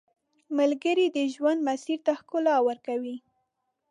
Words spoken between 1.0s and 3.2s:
د ژوند مسیر ته ښکلا ورکوي